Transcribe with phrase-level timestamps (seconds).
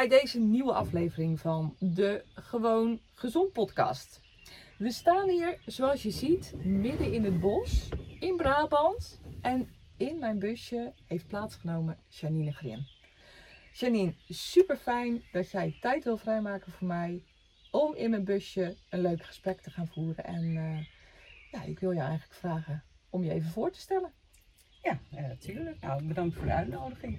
[0.00, 4.20] Bij deze nieuwe aflevering van de Gewoon Gezond podcast.
[4.78, 7.88] We staan hier, zoals je ziet, midden in het bos
[8.20, 9.20] in Brabant.
[9.40, 12.86] En in mijn busje heeft plaatsgenomen Janine Grim.
[13.72, 17.24] Janine, super fijn dat jij tijd wil vrijmaken voor mij
[17.70, 20.24] om in mijn busje een leuk gesprek te gaan voeren.
[20.24, 20.86] En uh,
[21.50, 24.12] ja, ik wil je eigenlijk vragen om je even voor te stellen.
[24.82, 25.76] Ja, natuurlijk.
[25.76, 27.18] Uh, nou, bedankt voor de uitnodiging.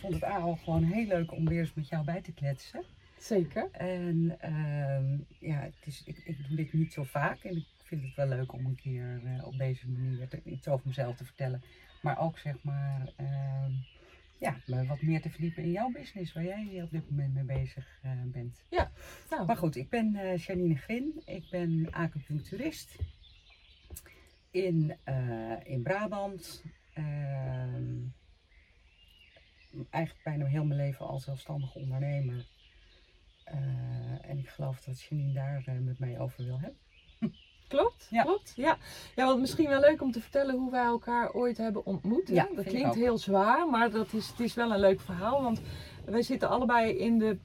[0.00, 2.84] Ik vond het al gewoon heel leuk om weer eens met jou bij te kletsen.
[3.18, 3.68] Zeker.
[3.72, 5.18] En uh,
[5.50, 8.26] ja, het is, ik, ik, doe dit niet zo vaak en ik vind het wel
[8.26, 11.62] leuk om een keer uh, op deze manier iets over mezelf te vertellen.
[12.02, 13.70] Maar ook zeg maar, ehm,
[14.38, 17.58] ja, me wat meer te verdiepen in jouw business, waar jij op dit moment mee
[17.58, 18.62] bezig uh, bent.
[18.70, 18.90] Ja,
[19.30, 19.46] nou.
[19.46, 22.96] Maar goed, ik ben uh, Janine Grin, ik ben acupuncturist
[24.50, 24.96] in,
[25.64, 26.64] in Brabant.
[26.92, 27.94] Ehm,
[29.90, 32.46] eigenlijk bijna heel mijn leven al zelfstandig ondernemer.
[33.54, 36.78] Uh, en ik geloof dat Janine daar uh, met mij over wil hebben.
[37.68, 38.22] Klopt, ja.
[38.22, 38.52] klopt.
[38.56, 38.78] Ja.
[39.16, 42.28] ja, want misschien wel leuk om te vertellen hoe wij elkaar ooit hebben ontmoet.
[42.28, 45.42] Ja, dat klinkt heel zwaar, maar dat is, het is wel een leuk verhaal.
[45.42, 45.60] Want
[46.04, 47.38] wij zitten allebei in de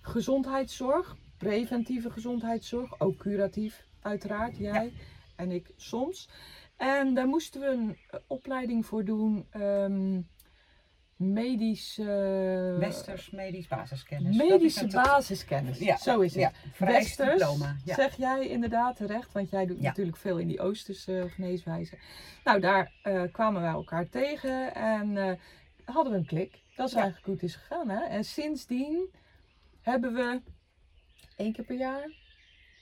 [0.00, 5.02] gezondheidszorg, preventieve gezondheidszorg, ook curatief uiteraard, jij ja.
[5.36, 6.28] en ik soms.
[6.76, 9.46] En daar moesten we een opleiding voor doen.
[9.56, 10.28] Um,
[11.16, 12.76] medische...
[12.78, 14.36] Westers medisch basiskennis.
[14.36, 16.42] Medische basiskennis, ja, zo is het.
[16.42, 16.52] Ja,
[16.86, 17.76] Westers, diploma.
[17.84, 17.94] Ja.
[17.94, 19.82] zeg jij inderdaad terecht, want jij doet Ja.
[19.88, 21.98] natuurlijk veel in die Oosterse geneeswijze.
[22.44, 25.32] Nou, daar eh, kwamen wij elkaar tegen en eh,
[25.84, 26.62] hadden we een klik.
[26.76, 27.88] Dat is eigenlijk hoe het is gegaan.
[27.88, 28.04] Hè?
[28.04, 29.08] En sindsdien
[29.80, 30.40] hebben we
[31.36, 32.10] één keer per jaar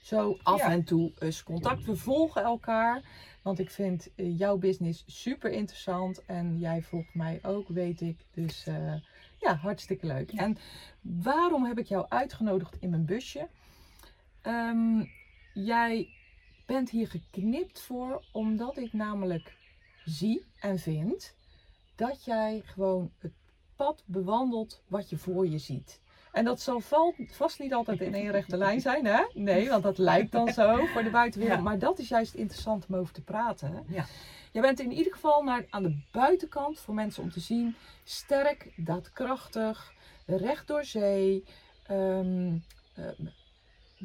[0.01, 1.85] zo af en toe eens contact.
[1.85, 3.01] We volgen elkaar.
[3.43, 8.25] Want ik vind eh, jouw business super interessant en jij volgt mij ook, weet ik.
[8.33, 8.93] Dus eh,
[9.39, 10.31] ja, hartstikke leuk.
[10.31, 10.39] Ja.
[10.39, 10.57] En
[11.01, 13.47] waarom heb ik jou uitgenodigd in mijn busje?
[14.41, 15.03] Ehm,
[15.53, 16.09] jij
[16.65, 19.55] bent hier geknipt voor omdat ik namelijk
[20.05, 21.35] zie en vind
[21.95, 23.33] dat jij gewoon het
[23.75, 26.01] pad bewandelt wat je voor je ziet.
[26.33, 26.81] En dat zal
[27.29, 29.23] vast niet altijd in één rechte lijn zijn, hè?
[29.33, 31.57] Nee, want dat lijkt dan zo voor de buitenwereld.
[31.57, 31.63] Ja.
[31.63, 33.71] Maar dat is juist interessant om over te praten.
[33.71, 33.95] Hè?
[33.95, 34.05] Ja.
[34.51, 38.71] Jij bent in ieder geval naar, aan de buitenkant voor mensen om te zien sterk,
[38.75, 39.93] daadkrachtig,
[40.25, 41.43] recht door zee,
[41.87, 42.57] ehm,
[42.95, 43.25] ehm,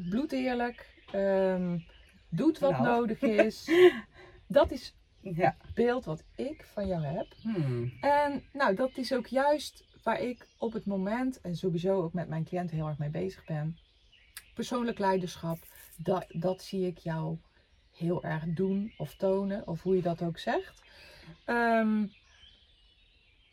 [0.09, 1.77] bloedeerlijk, ehm,
[2.29, 2.83] doet wat Nou.
[2.83, 3.67] nodig is.
[4.47, 5.55] Dat is Ja.
[5.61, 7.27] het beeld wat ik van jou heb.
[7.41, 7.93] Hmm.
[8.01, 12.27] En nou, dat is ook juist waar ik op het moment en sowieso ook met
[12.27, 13.77] mijn cliënten heel erg mee bezig ben.
[14.53, 15.57] Persoonlijk leiderschap,
[15.97, 17.37] dat, dat zie ik jou
[17.91, 20.81] heel erg doen of tonen, of hoe je dat ook zegt.
[21.45, 22.07] Ehm,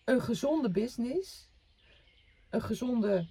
[0.05, 1.49] een gezonde business,
[2.51, 3.27] een gezonde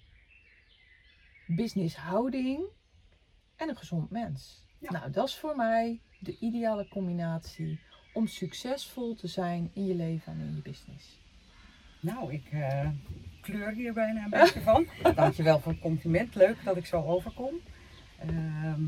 [1.48, 2.66] businesshouding
[3.56, 4.64] en een gezond mens.
[4.80, 4.92] Ja.
[4.92, 7.80] Nou, dat is voor mij de ideale combinatie
[8.14, 11.20] om succesvol te zijn in je leven en in je business.
[12.06, 12.88] Nou, ik eh,
[13.42, 14.88] kleur hier bijna een beetje van.
[15.16, 16.36] Dankjewel voor het compliment.
[16.36, 17.54] Leuk dat ik zo overkom.
[18.20, 18.82] Ehm,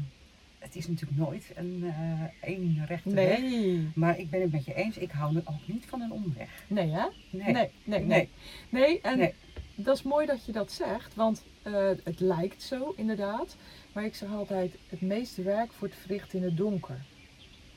[0.60, 3.40] het is natuurlijk nooit een eh één rechte weg.
[3.40, 3.88] Nee.
[3.96, 4.98] Maar ik ben het met je eens.
[4.98, 6.50] Ik hou nu ook niet van een omweg.
[6.68, 7.06] Nee, hè?
[7.30, 7.54] Nee.
[7.54, 7.70] Nee,
[8.06, 8.30] nee,
[8.70, 9.02] nee.
[9.02, 9.34] En Nee.
[9.76, 11.74] dat is mooi dat je dat zegt, want eh,
[12.04, 13.56] het lijkt zo inderdaad.
[13.94, 17.00] Maar ik zeg altijd, het meeste werk wordt verricht in het donker.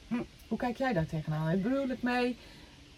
[0.09, 0.23] Hm.
[0.49, 1.51] Hoe kijk jij daar tegenaan?
[1.51, 2.37] Ik bedoel het mee,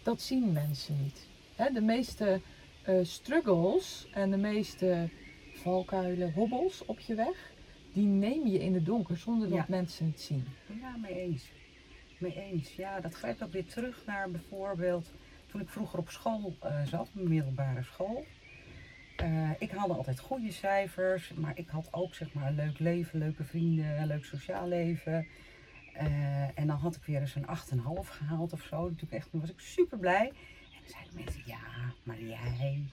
[0.03, 1.31] dat zien mensen niet.
[1.55, 2.41] Hè, de meeste
[2.83, 5.09] eh, struggles en de meeste
[5.53, 7.51] valkuilen, hobbels op je weg,
[7.93, 9.65] die neem je in het donker zonder dat Ja.
[9.67, 10.45] mensen het zien.
[10.81, 11.43] Ja, mee eens.
[12.17, 12.75] Mee eens.
[12.75, 15.11] Ja, dat grijpt ook weer terug naar bijvoorbeeld
[15.47, 18.25] toen ik vroeger op school eh, zat, mijn middelbare school.
[19.15, 23.19] Eh, ik haalde altijd goede cijfers, maar ik had ook zeg maar een leuk leven,
[23.19, 25.27] leuke vrienden, een leuk sociaal leven.
[26.55, 28.81] En dan had ik weer eens een 8,5 gehaald of zo.
[28.83, 30.31] Natuurlijk echt, toen was ik super blij.
[30.83, 32.83] Dan zeiden mensen, ja, maar jij,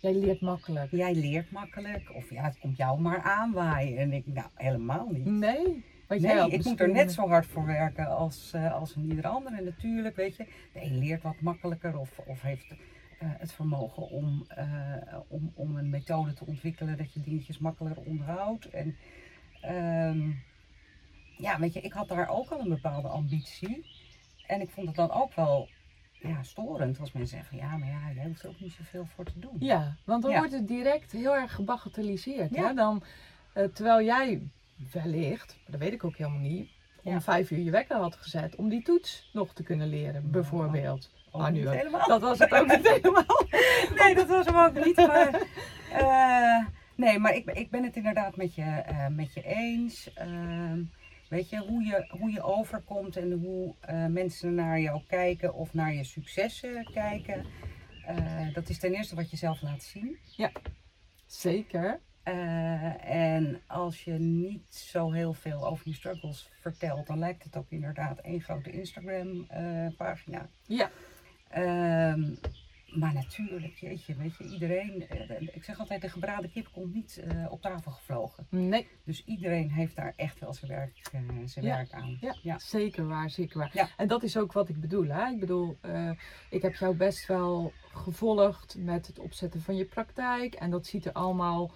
[0.00, 0.90] Jij leert makkelijk.
[0.90, 2.12] jij leert makkelijk.
[2.14, 3.98] Of ja, het komt jou maar aanwaaien.
[3.98, 5.24] En ik, nou, helemaal niet.
[5.24, 5.84] Nee.
[6.06, 9.26] Want Nee, ik moet er net zo hard voor werken als, eh, als een ieder
[9.26, 9.52] ander.
[9.52, 12.76] En natuurlijk, weet je, de een leert wat makkelijker of, of heeft eh,
[13.38, 14.66] het vermogen om, eh,
[15.28, 18.70] om, om een methode te ontwikkelen dat je dingetjes makkelijker onderhoudt.
[18.70, 18.96] En
[19.60, 20.30] ehm,
[21.36, 23.86] ja, weet je, ik had daar ook al een bepaalde ambitie.
[24.46, 25.68] En ik vond het dan ook wel
[26.20, 29.24] ja, storend als mensen zeggen, ja, maar ja, jij hoeft er ook niet zoveel voor
[29.24, 29.56] te doen.
[29.58, 30.38] Ja, want dan Ja.
[30.38, 32.54] wordt het direct heel erg gebagatelliseerd.
[32.54, 32.66] Ja.
[32.66, 32.74] Hè?
[32.74, 33.02] Dan,
[33.52, 34.42] eh, terwijl jij
[34.92, 36.68] wellicht, maar dat weet ik ook helemaal niet,
[37.02, 37.20] om Ja.
[37.20, 41.10] vijf uur je wekker had gezet om die toets nog te kunnen leren, bijvoorbeeld.
[41.30, 41.74] Oh, Ah, nu niet ook.
[41.74, 42.08] helemaal.
[42.08, 43.46] Dat was het ook niet helemaal.
[43.96, 44.96] Nee, dat was hem ook niet.
[44.96, 45.40] Maar,
[45.92, 50.10] eh, nee, maar ik, ben- ik ben het inderdaad met je, eh, met je eens.
[51.30, 55.74] Weet je, hoe je, hoe je overkomt en hoe eh, mensen naar jou kijken of
[55.74, 57.44] naar je successen kijken.
[58.06, 60.18] eh, dat is ten eerste wat je zelf laat zien.
[61.26, 62.00] Zeker.
[62.22, 67.56] Eh, en als je niet zo heel veel over je struggles vertelt, dan lijkt het
[67.56, 70.48] ook inderdaad één grote Instagram-pagina.
[70.66, 70.90] Ja.
[71.48, 72.34] Ehm,
[72.94, 77.16] maar natuurlijk, jeetje, weet je, iedereen, eh, ik zeg altijd, de gebraden kip komt niet
[77.24, 78.46] eh, op tafel gevlogen.
[78.50, 82.16] Nee, Dus iedereen heeft daar echt wel zijn werk, eh, zijn Ja, werk aan.
[82.20, 82.58] ja, Ja.
[82.58, 83.70] zeker waar, zeker waar.
[83.72, 83.88] Ja.
[83.96, 85.06] En dat is ook wat ik bedoel.
[85.06, 85.26] Hè?
[85.30, 85.78] Ik bedoel,
[86.50, 90.54] ik heb jou best wel gevolgd met het opzetten van je praktijk.
[90.54, 91.72] En dat ziet er allemaal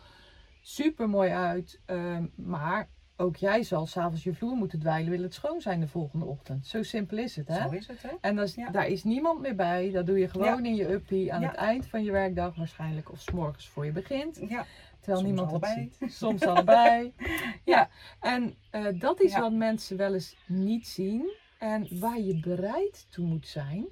[0.61, 1.81] super mooi uit.
[1.87, 5.89] ehm, maar ook jij zal s'avonds je vloer moeten dweilen, wil het schoon zijn de
[5.89, 6.67] volgende ochtend.
[6.67, 7.63] Zo simpel is het, hè?
[7.69, 8.09] Zo is het, hè?
[8.21, 8.71] En is- Ja.
[8.71, 9.91] daar is niemand meer bij.
[9.91, 11.47] Dat doe je gewoon in je uppie aan Ja.
[11.49, 13.11] het eind van je werkdag waarschijnlijk.
[13.13, 14.37] Of 's morgens voor je begint.
[14.49, 14.67] Ja,
[15.01, 15.81] Terwijl Soms niemand allebei.
[15.85, 16.13] het ziet.
[16.13, 17.13] Soms allebei.
[17.65, 17.89] ja,
[18.21, 19.41] en eh, dat is Ja.
[19.41, 21.33] wat mensen wel eens niet zien.
[21.59, 23.87] En waar je bereid toe moet zijn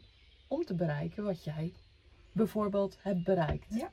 [0.48, 1.72] om te bereiken wat jij
[2.32, 3.66] bijvoorbeeld hebt bereikt.
[3.74, 3.90] Ja.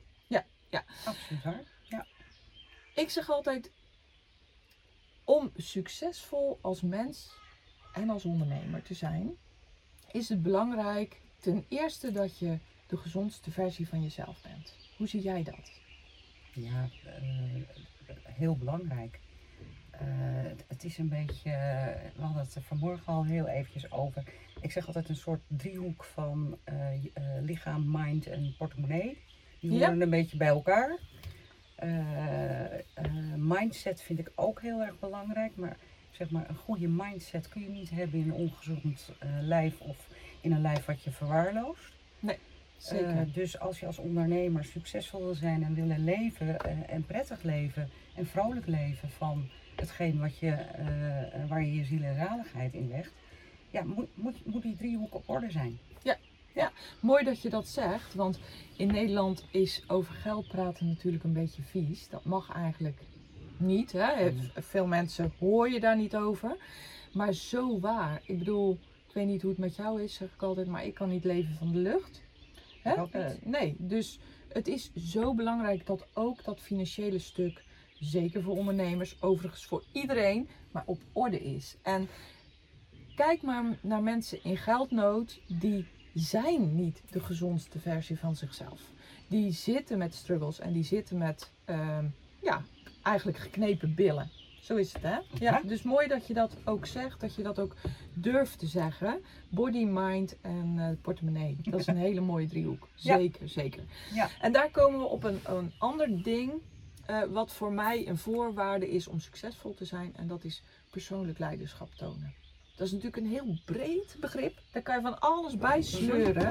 [1.04, 1.62] absoluut waar.
[1.82, 2.06] Ja.
[2.94, 3.70] Ik zeg altijd,
[5.30, 7.30] om succesvol als mens
[7.92, 9.30] en als ondernemer te zijn,
[10.12, 14.76] is het belangrijk ten eerste dat je de gezondste versie van jezelf bent.
[14.96, 15.70] Hoe zie jij dat?
[16.54, 19.20] Ja, eh, heel belangrijk.
[19.90, 20.06] Eh,
[20.66, 21.50] het, is een beetje,
[22.16, 24.22] we hadden het er vanmorgen al heel eventjes over.
[24.60, 27.02] Ik zeg altijd een soort driehoek van eh, eh,
[27.40, 29.18] lichaam, mind en portemonnee.
[29.60, 29.78] Die Ja.
[29.78, 30.98] horen een beetje bij elkaar.
[31.80, 32.82] Eh, eh,
[33.36, 35.56] mindset vind ik ook heel erg belangrijk.
[35.56, 35.76] Maar
[36.10, 39.96] zeg maar, een goede mindset kun je niet hebben in een ongezond eh, lijf of
[40.40, 41.92] in een lijf wat je verwaarloost.
[42.76, 43.08] Zeker.
[43.08, 47.90] Eh, dus als je als ondernemer succesvol wil zijn en willen leven en prettig leven
[48.14, 50.56] en vrolijk leven van hetgeen wat je,
[51.48, 53.12] waar je je ziel en zaligheid in legt,
[53.70, 55.78] ja, moet, moet, moet die driehoek op orde zijn.
[57.00, 58.38] Mooi dat je dat zegt, want
[58.76, 62.08] in Nederland is over geld praten natuurlijk een beetje vies.
[62.08, 63.00] Dat mag eigenlijk
[63.56, 63.92] niet.
[63.92, 64.32] Hè?
[64.54, 66.56] Veel mensen hoor je daar niet over.
[67.12, 68.22] Maar zo waar.
[68.24, 68.78] Ik bedoel,
[69.08, 71.24] ik weet niet hoe het met jou is, zeg ik altijd, maar ik kan niet
[71.24, 72.22] leven van de lucht.
[72.82, 72.92] Hè?
[73.10, 74.18] Eh, nee, dus
[74.48, 77.64] het is zo belangrijk dat ook dat financiële stuk,
[77.98, 81.76] zeker voor ondernemers, overigens voor iedereen, maar op orde is.
[81.82, 82.08] En
[83.14, 85.86] kijk maar naar mensen in geldnood, die
[86.20, 88.80] zijn niet de gezondste versie van zichzelf.
[89.28, 92.04] Die zitten met struggles en die zitten met, ehm,
[92.42, 92.62] ja,
[93.02, 94.30] eigenlijk geknepen billen.
[94.60, 95.18] Zo is het, hè?
[95.38, 97.76] Ja, dus mooi dat je dat ook zegt, dat je dat ook
[98.14, 99.22] durft te zeggen.
[99.48, 101.56] Body, mind en eh, portemonnee.
[101.62, 102.88] Dat is een hele mooie driehoek.
[102.94, 103.16] Ja.
[103.16, 103.82] Zeker, zeker.
[104.14, 104.28] Ja.
[104.40, 106.52] En daar komen we op een, een ander ding,
[107.06, 110.16] eh, wat voor mij een voorwaarde is om succesvol te zijn.
[110.16, 112.34] En dat is persoonlijk leiderschap tonen.
[112.80, 114.58] Dat is natuurlijk een heel breed begrip.
[114.70, 116.48] Daar kan je van alles bij sleuren.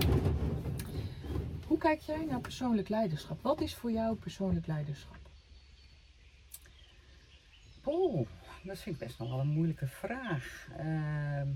[1.68, 3.42] Hoe kijk jij naar persoonlijk leiderschap?
[3.42, 5.18] Wat is voor jou persoonlijk leiderschap?
[7.86, 8.28] Oeh,
[8.64, 10.68] dat vind ik best nog wel een moeilijke vraag.
[10.78, 11.48] Ehm,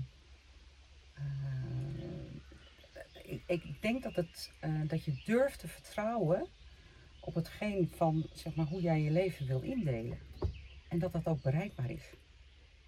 [1.14, 1.22] eh,
[3.22, 6.46] ik, ik denk dat, het, eh, dat je durft te vertrouwen
[7.20, 10.18] op hetgeen van zeg maar, hoe jij je leven wil indelen.
[10.88, 12.04] En dat dat ook bereikbaar is.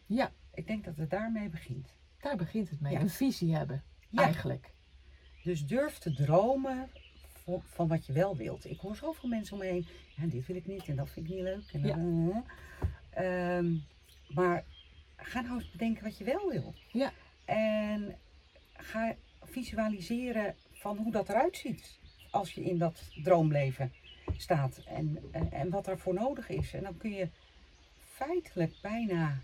[0.07, 1.95] Ja, Ik denk dat het daarmee begint.
[2.21, 2.93] daar begint het mee.
[2.93, 3.01] Ja.
[3.01, 4.23] Een visie hebben, Ja.
[4.23, 4.71] eigenlijk.
[5.43, 6.91] Dus durf te dromen
[7.45, 8.65] van, van wat je wel wilt.
[8.71, 9.87] Ik hoor zoveel mensen om me heen.
[10.17, 11.71] Ja, dit wil ik niet en dat vind ik niet leuk.
[11.73, 11.97] En, Ja.
[13.11, 13.75] eh, ehm,
[14.29, 14.65] maar
[15.17, 16.75] ga nou eens bedenken wat je wel wil.
[16.93, 17.13] Ja.
[17.45, 18.17] En
[18.77, 21.99] ga visualiseren van hoe dat eruit ziet.
[22.31, 23.93] Als je in dat droomleven
[24.37, 26.73] staat en, en, en wat daarvoor nodig is.
[26.75, 27.29] En dan kun je
[28.15, 29.39] feitelijk bijna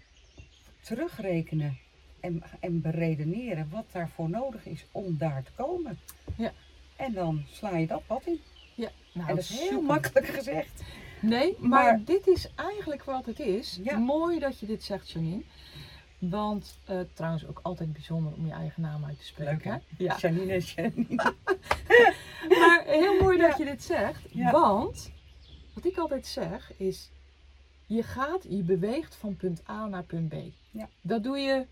[0.83, 1.79] terugrekenen
[2.21, 5.99] en, en beredeneren wat daarvoor nodig is om daar te komen.
[6.37, 6.53] Ja.
[6.97, 8.41] En dan sla je dat pad in.
[8.75, 9.83] Ja, nou, en dat is heel super.
[9.83, 10.83] makkelijk gezegd.
[11.21, 13.81] Nee, maar, Maar- dit is eigenlijk wat het is.
[13.83, 13.97] Ja.
[13.99, 15.43] Mooi dat je dit zegt, Janine.
[16.19, 19.53] Want eh, trouwens ook altijd bijzonder om je eigen naam uit te spreken.
[19.55, 20.05] Leuk, hè?
[20.05, 20.17] Ja.
[20.19, 21.35] Janine, Janine.
[22.49, 23.65] Maar heel mooi dat Ja.
[23.65, 24.21] je dit zegt.
[24.51, 25.13] Want
[25.75, 27.11] wat ik altijd zeg is:
[27.95, 30.35] je gaat, je beweegt van punt A naar punt B.
[30.71, 30.89] Ja.
[31.01, 31.67] Dat doe je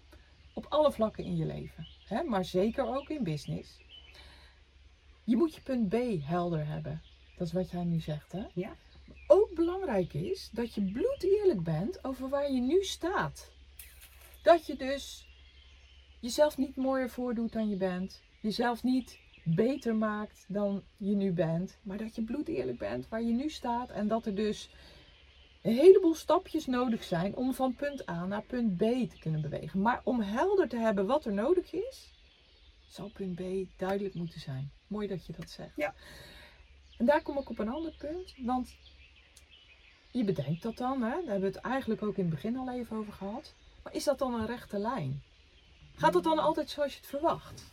[0.52, 1.86] op alle vlakken in je leven.
[2.04, 2.22] Hè?
[2.22, 3.78] Maar zeker ook in business.
[5.24, 7.02] Je moet je punt B helder hebben.
[7.36, 8.44] Dat is wat jij nu zegt, hè?
[8.54, 8.76] Ja.
[9.26, 13.50] Ook belangrijk is dat je bloed eerlijk bent over waar je nu staat.
[14.42, 15.28] Dat je dus
[16.20, 18.22] jezelf niet mooier voordoet dan je bent.
[18.40, 21.78] Jezelf niet beter maakt dan je nu bent.
[21.82, 23.90] Maar dat je bloed eerlijk bent waar je nu staat.
[23.90, 24.70] En dat er dus
[25.62, 29.80] een heleboel stapjes nodig zijn om van punt A naar punt B te kunnen bewegen.
[29.80, 32.12] Maar om helder te hebben wat er nodig is,
[32.86, 33.42] zal punt B
[33.76, 34.70] duidelijk moeten zijn.
[34.86, 35.76] Mooi dat je dat zegt.
[35.76, 35.94] Ja.
[36.98, 38.34] En daar kom ik op een ander punt.
[38.38, 38.76] Want
[40.10, 41.10] je bedenkt dat dan, hè?
[41.10, 43.54] daar hebben we het eigenlijk ook in het begin al even over gehad.
[43.82, 45.22] Maar is dat dan een rechte lijn?
[45.94, 47.64] Gaat het dan altijd zoals je het verwacht?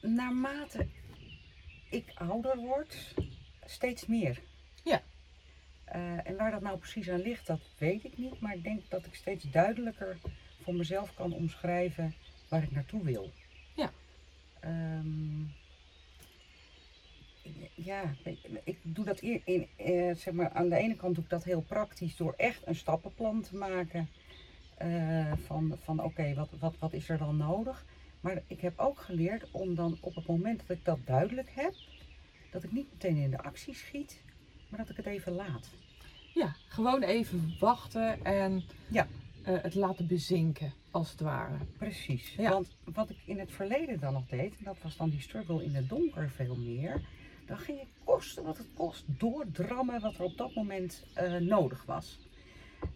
[0.00, 0.88] Naarmate
[1.90, 3.14] ik ouder word,
[3.64, 4.42] steeds meer.
[4.84, 5.02] Ja.
[5.86, 8.40] Eh, en waar dat nou precies aan ligt, dat weet ik niet.
[8.40, 10.18] Maar ik denk dat ik steeds duidelijker
[10.62, 12.14] voor mezelf kan omschrijven
[12.48, 13.32] waar ik naartoe wil.
[13.74, 13.90] Ja.
[14.60, 15.42] Ehm,
[17.74, 18.14] ja,
[18.64, 21.60] ik, doe dat in, eh, zeg maar, aan de ene kant doe ik dat heel
[21.60, 24.08] praktisch door echt een stappenplan te maken.
[24.76, 27.84] eh, van van oké, wat, wat, wat is er dan nodig?
[28.20, 31.74] Maar ik heb ook geleerd om dan op het moment dat ik dat duidelijk heb,
[32.50, 34.22] dat ik niet meteen in de actie schiet,
[34.68, 35.68] maar dat ik het even laat.
[36.34, 39.06] Ja, gewoon even wachten en Ja.
[39.44, 41.56] eh, het laten bezinken, als het ware.
[41.78, 42.34] Precies.
[42.34, 42.50] Ja.
[42.50, 45.64] Want wat ik in het verleden dan nog deed, en dat was dan die struggle
[45.64, 47.00] in het donker veel meer,
[47.46, 51.84] dan ging ik kosten wat het kost doordrammen wat er op dat moment eh, nodig
[51.84, 52.18] was.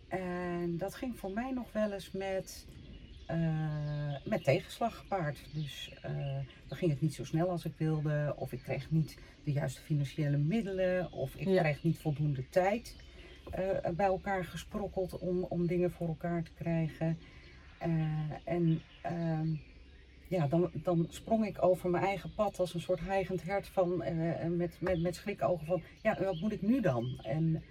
[0.09, 2.67] En dat ging voor mij nog wel eens met,
[4.25, 5.39] met tegenslag gepaard.
[5.53, 6.13] Dus eh,
[6.69, 9.81] dan ging het niet zo snel als ik wilde, of ik kreeg niet de juiste
[9.81, 11.61] financiële middelen, of ik Ja.
[11.63, 12.97] kreeg niet voldoende tijd
[13.51, 17.19] eh, bij elkaar gesprokkeld om, om dingen voor elkaar te krijgen.
[17.79, 17.91] Eh,
[18.45, 19.49] en ehm,
[20.29, 24.03] ja, dan, dan sprong ik over mijn eigen pad als een soort hijgend hert van,
[24.03, 27.19] eh, met, met, met schrikogen van, ja, wat moet ik nu dan?
[27.23, 27.63] En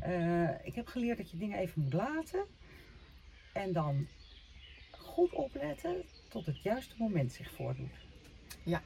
[0.00, 2.44] eh, ik heb geleerd dat je dingen even moet laten
[3.52, 4.06] en dan
[5.14, 7.94] goed opletten tot het juiste moment zich voordoet.
[8.62, 8.82] Ja.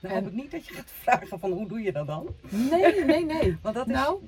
[0.00, 2.34] Nou En- hoop ik niet dat je gaat vragen van hoe doe je dat dan?
[2.48, 3.56] Nee, nee, nee.
[3.62, 4.20] Want dat is Nou,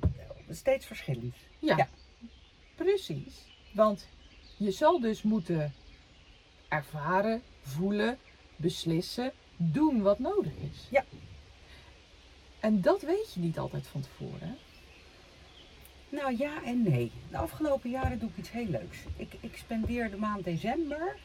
[0.49, 1.35] steeds verschillend.
[1.59, 1.87] ja, Ja.
[2.75, 3.45] precies.
[3.73, 4.07] Want
[4.57, 5.73] je zal dus moeten
[6.67, 8.17] ervaren, voelen,
[8.55, 10.87] beslissen, doen wat nodig is.
[10.89, 11.05] Ja.
[12.59, 14.39] En dat weet je niet altijd van tevoren.
[14.47, 14.53] hè?
[16.17, 17.11] Nou ja en nee.
[17.31, 18.97] De afgelopen jaren doe ik iets heel leuks.
[19.17, 21.17] Ik, ik spendeer de maand december.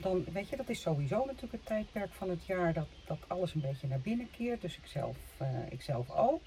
[0.00, 3.54] Dan weet je, dat is sowieso natuurlijk het tijdperk van het jaar dat, dat alles
[3.54, 4.60] een beetje naar binnen keert.
[4.60, 6.42] Dus ik zelf, eh, ik zelf ook.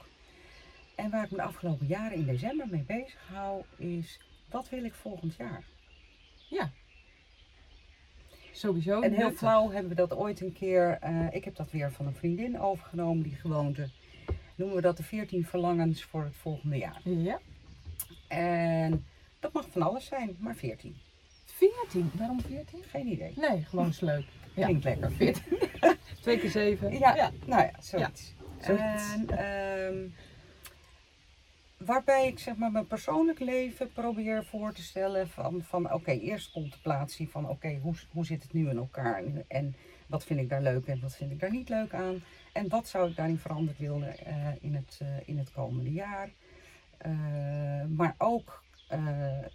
[0.95, 4.83] En waar ik me de afgelopen jaren in december mee bezig hou, is wat wil
[4.83, 5.63] ik volgend jaar?
[8.51, 9.01] Sowieso.
[9.01, 12.05] En heel flauw hebben we dat ooit een keer, eh, ik heb dat weer van
[12.05, 13.89] een vriendin overgenomen, die gewoonte.
[14.55, 17.01] Noemen we dat de 14 verlangens voor het volgende jaar.
[17.03, 17.39] Ja.
[18.27, 19.05] En
[19.39, 20.95] dat mag van alles zijn, maar 14.
[21.69, 22.11] 14.
[22.13, 22.83] Waarom 14?
[22.87, 23.33] Geen idee.
[23.35, 24.25] Nee, gewoon is leuk.
[24.53, 24.65] Ja.
[24.65, 25.11] Klinkt lekker.
[25.11, 25.43] 14.
[26.21, 26.99] Twee keer 7.
[26.99, 28.33] Ja, nou ja, zoiets.
[28.59, 29.13] zoiets.
[29.13, 30.07] En, ehm,
[31.77, 36.51] waarbij ik zeg maar mijn persoonlijk leven probeer voor te stellen van, van oké, eerst
[36.51, 39.75] contemplatie van oké, hoe, hoe zit het nu in elkaar en,
[40.07, 42.87] wat vind ik daar leuk en wat vind ik daar niet leuk aan en wat
[42.87, 46.29] zou ik daarin veranderd willen eh, in, het, eh, in het komende jaar.
[46.97, 47.11] Eh,
[47.87, 48.63] maar ook,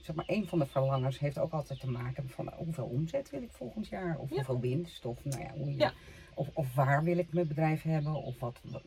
[0.00, 3.42] zeg maar, een van de verlangens heeft ook altijd te maken van hoeveel omzet wil
[3.42, 4.34] ik volgend jaar of Ja.
[4.34, 5.92] hoeveel winst of nou ja, hoe je, Ja.
[6.34, 8.14] of, of waar wil ik mijn bedrijf hebben?
[8.14, 8.82] Of wat, wat-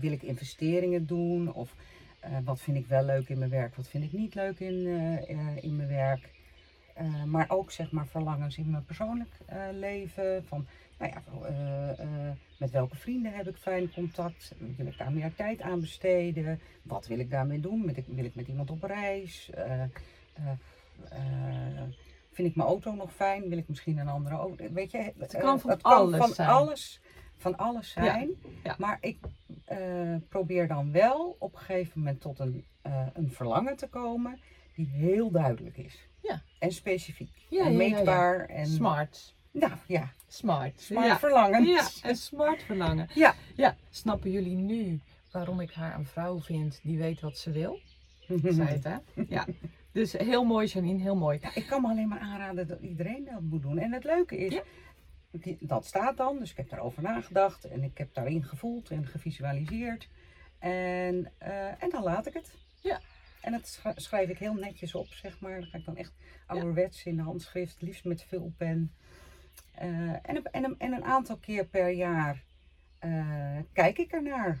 [0.00, 1.52] wil ik investeringen doen?
[1.52, 1.74] Of
[2.20, 3.74] eh, wat vind ik wel leuk in mijn werk?
[3.76, 6.32] Wat vind ik niet leuk in, eh, eh, in mijn werk?
[6.94, 10.44] Eh, maar ook zeg maar verlangens in mijn persoonlijk eh, leven.
[10.46, 10.66] Van,
[10.98, 14.52] nou ja, eh, eh, met welke vrienden heb ik fijn contact?
[14.76, 16.60] Wil ik daar meer tijd aan besteden?
[16.82, 17.86] Wat wil ik daarmee doen?
[17.86, 19.50] Wil ik, wil ik met iemand op reis?
[19.50, 19.82] Eh,
[22.32, 23.48] vind ik mijn auto nog fijn?
[23.48, 24.72] Wil ik misschien een andere auto?
[24.72, 26.48] Weet je, Het kan van het alles van zijn.
[26.48, 27.00] alles
[27.36, 28.30] van alles zijn.
[28.62, 28.74] ja.
[28.78, 29.18] Maar ik
[30.28, 32.64] probeer dan wel op een gegeven moment tot een,
[33.12, 34.40] een verlangen te komen
[34.74, 36.08] die heel duidelijk is.
[36.22, 36.42] Ja.
[36.58, 37.30] En specifiek.
[37.48, 37.94] Ja, en ja, ja, ja.
[37.94, 38.46] meetbaar.
[38.46, 39.34] En, Smart.
[39.54, 40.80] Nou ja, Smart.
[40.80, 41.18] smart ja.
[41.18, 41.64] verlangen.
[41.64, 43.08] Ja, een smart verlangen.
[43.14, 43.34] Ja.
[43.54, 43.76] ja.
[43.90, 47.78] Snappen jullie nu waarom ik haar een vrouw vind die weet wat ze wil?
[48.44, 48.96] Zei het, hè?
[49.28, 49.46] Ja.
[49.92, 51.38] Dus heel mooi, Janine, heel mooi.
[51.42, 53.78] Ja, ik kan me alleen maar aanraden dat iedereen dat moet doen.
[53.78, 54.62] En het leuke is, Ja.
[55.60, 60.08] dat staat dan, dus ik heb daarover nagedacht en ik heb daarin gevoeld en gevisualiseerd.
[60.58, 62.54] En, eh, en dan laat ik het.
[62.80, 63.00] Ja.
[63.40, 65.60] En dat schrijf ik heel netjes op, zeg maar.
[65.60, 66.12] Dan ga ik dan echt
[66.46, 68.94] ouderwets in de handschrift, liefst met vulpen.
[69.74, 72.44] Eh en, een- en, en een aantal keer per jaar
[72.98, 74.60] eh, kijk ik ernaar.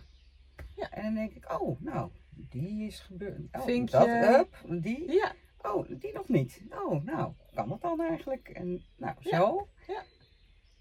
[0.76, 0.90] Ja.
[0.90, 3.40] En dan denk ik, oh, nou, die is gebeurd.
[3.52, 3.98] Oh, Vinkje.
[3.98, 5.12] dat, hup, die.
[5.12, 5.32] Ja,
[5.62, 6.62] Oh, die nog niet.
[6.70, 8.48] Oh, nou, kan dat dan eigenlijk?
[8.48, 9.68] En nou, zo.
[9.86, 10.02] ja,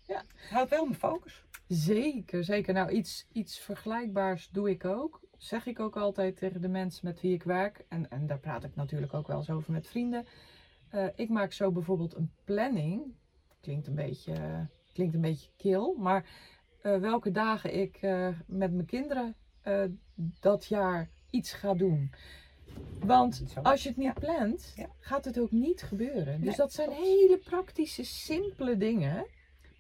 [0.02, 0.24] ja.
[0.50, 1.46] Houdt wel mijn focus.
[1.68, 2.74] zeker, zeker.
[2.74, 5.22] Nou, iets, iets vergelijkbaars doe ik ook.
[5.38, 7.86] Zeg ik ook altijd tegen de mensen met wie ik werk.
[7.90, 10.26] En, en daar praat ik natuurlijk ook wel eens over met vrienden.
[10.90, 13.14] Eh, ik maak zo bijvoorbeeld een planning.
[13.64, 15.96] Klinkt een beetje, klinkt een beetje kil.
[15.98, 16.26] Maar
[16.82, 19.84] eh, welke dagen ik eh, met mijn kinderen eh,
[20.40, 22.12] dat jaar iets ga doen.
[23.00, 26.42] Want als je het niet plant, gaat het ook niet gebeuren.
[26.42, 29.26] Dus dat zijn hele praktische, simpele dingen.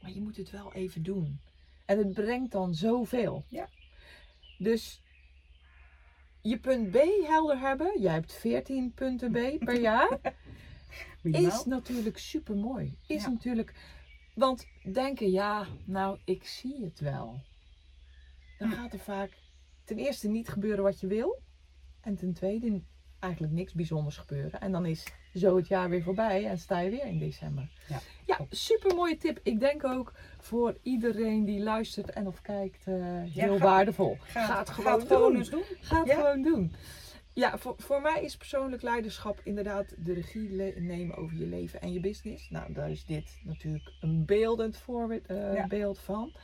[0.02, 1.40] Maar je moet het wel even doen.
[1.86, 3.44] En het brengt dan zoveel.
[3.48, 3.70] Ja.
[4.58, 5.02] Dus
[6.42, 6.98] je punt B
[7.28, 8.02] helder hebben.
[8.02, 10.20] Jij hebt 14 punten B per jaar.
[11.24, 11.60] Minimaal.
[11.60, 12.98] Is natuurlijk super mooi.
[13.08, 13.30] Is Ja.
[13.30, 13.74] natuurlijk.
[14.36, 17.40] Want denken, ja, nou, ik zie het wel.
[18.58, 18.76] Dan Ja.
[18.76, 19.38] gaat er vaak
[19.84, 21.42] ten eerste niet gebeuren wat je wil.
[22.02, 22.82] En ten tweede
[23.20, 24.62] eigenlijk niks bijzonders gebeuren.
[24.62, 25.04] En dan is
[25.34, 27.70] zo het jaar weer voorbij en sta je weer in december.
[27.88, 29.40] Ja, ja super mooie tip.
[29.44, 34.18] Ik denk ook voor iedereen die luistert en of kijkt, eh, heel ga- waardevol.
[34.20, 35.64] Ga, het gewoon, doen.
[35.82, 36.16] Ga het Ja.
[36.16, 36.72] gewoon doen.
[37.34, 41.94] Ja, voor, voor mij is persoonlijk leiderschap inderdaad de regie nemen over je leven en
[41.94, 42.50] je business.
[42.50, 45.68] Nou, daar is dit natuurlijk een beeldend voorbeeld eh, Ja.
[45.68, 46.36] beeld van.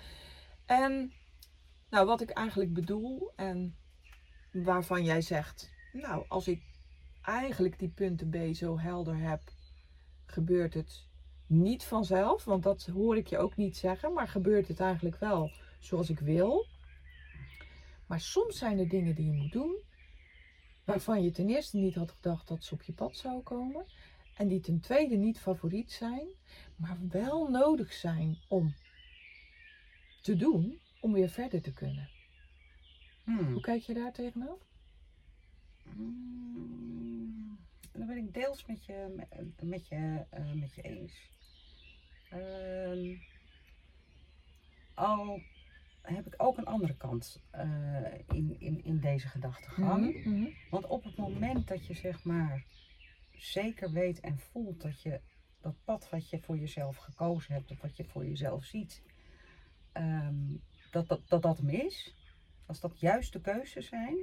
[0.65, 1.11] En
[1.89, 3.75] nou, wat ik eigenlijk bedoel en
[4.51, 6.61] waarvan jij zegt, nou, als ik
[7.21, 9.41] eigenlijk die punten B zo helder heb,
[10.25, 11.07] gebeurt het
[11.47, 15.51] niet vanzelf, want dat hoor ik je ook niet zeggen, maar gebeurt het eigenlijk wel
[15.79, 16.65] zoals ik wil.
[18.07, 19.75] Maar soms zijn er dingen die je moet doen,
[20.89, 23.85] waarvan je ten eerste niet had gedacht dat ze op je pad zouden komen,
[24.35, 26.27] en die ten tweede niet favoriet zijn,
[26.75, 28.73] maar wel nodig zijn om
[30.21, 32.09] te doen om weer verder te kunnen.
[33.23, 33.51] Hmm.
[33.51, 34.57] Hoe kijk je daar tegenaan?
[35.95, 37.59] Mm,
[37.91, 41.13] Dan ben ik deels met je, met, met je, eh, met je eens.
[42.29, 43.15] Ehm,
[44.93, 45.41] al
[46.15, 50.23] heb ik ook een andere kant eh, in, in, in deze gedachtegang.
[50.25, 50.45] Mhm.
[50.69, 52.63] Want op het moment dat je zeg maar
[53.31, 55.19] zeker weet en voelt dat je
[55.61, 59.01] dat pad wat je voor jezelf gekozen hebt of wat je voor jezelf ziet,
[59.91, 60.35] ehm,
[60.91, 62.15] dat, dat, dat dat hem is,
[62.65, 64.17] als dat juist de keuzes zijn,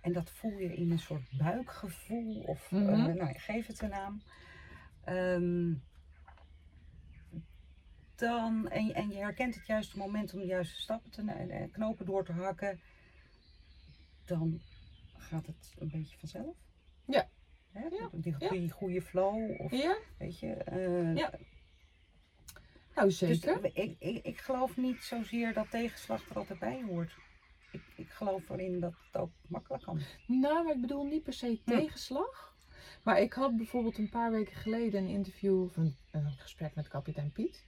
[0.00, 3.16] en dat voel je in een soort buikgevoel of eh, Mhm.
[3.16, 4.22] nou, geef het een naam.
[5.04, 5.72] ehm,
[8.28, 11.32] dan, en, je- en je herkent het juiste moment om de juiste stappen te ne-
[11.32, 12.80] en knopen door te hakken,
[14.24, 14.60] dan
[15.16, 16.56] gaat het een beetje vanzelf.
[17.06, 17.28] Ja.
[17.72, 17.80] Hè?
[17.82, 18.08] Ja.
[18.12, 18.68] Die, Ja.
[18.68, 20.52] goede flow, of Ja, weet je.
[20.54, 21.30] eh, Ja.
[22.94, 23.70] nou Dus zeker.
[23.76, 27.16] ik, ik, ik geloof niet zozeer dat tegenslag er altijd bij hoort.
[27.72, 30.00] Ik, ik geloof erin dat het ook makkelijk kan.
[30.26, 32.50] Nou, maar ik bedoel niet per se tegenslag.
[33.04, 36.88] Maar ik had bijvoorbeeld een paar weken geleden een interview of een, een gesprek met
[36.88, 37.64] kapitein Piet.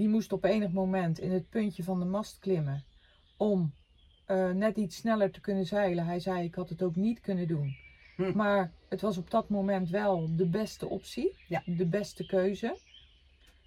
[0.00, 2.84] Die moest op enig moment in het puntje van de mast klimmen
[3.36, 3.72] om
[4.24, 6.04] eh, net iets sneller te kunnen zeilen.
[6.06, 7.76] Hij zei, ik had het ook niet kunnen doen.
[8.16, 8.36] Hm.
[8.36, 11.62] Maar het was op dat moment wel de beste optie, Ja.
[11.66, 12.78] de beste keuze.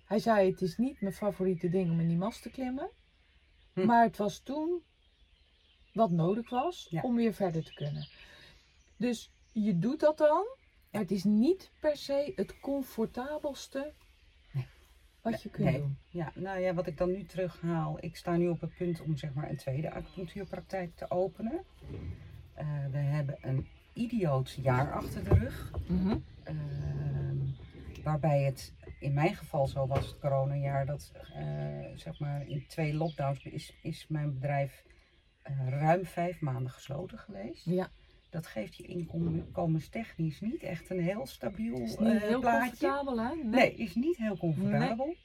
[0.06, 2.90] Hij zei, het is niet mijn favoriete ding om in die mast te klimmen.
[3.74, 3.86] Hm.
[3.86, 4.82] Maar het was toen
[5.94, 7.02] wat nodig was Ja.
[7.02, 8.08] om weer verder te kunnen.
[8.98, 10.46] Dus je doet dat dan,
[10.92, 13.94] maar het is niet per se het comfortabelste.
[15.24, 15.78] Wat je kunt Nee.
[15.78, 15.98] doen.
[16.08, 17.98] Ja, nou ja, wat ik dan nu terughaal.
[18.00, 21.64] Ik sta nu op het punt om zeg maar een tweede acupunctuurpraktijk te openen.
[22.54, 25.72] Eh, we hebben een idioot jaar achter de rug.
[25.88, 26.18] Mhm.
[26.44, 27.38] Ehm,
[28.04, 31.44] waarbij het in mijn geval zo was, het coronajaar, dat eh,
[31.96, 34.84] zeg maar in twee lockdowns is, is mijn bedrijf
[35.42, 37.66] eh, ruim vijf maanden gesloten geweest.
[37.66, 37.90] Ja,
[38.34, 42.68] Dat geeft je inkomenstechnisch niet echt een heel stabiel is niet eh, heel plaatje.
[42.70, 43.36] comfortabel hè?
[43.44, 45.16] Nee, is niet heel comfortabel.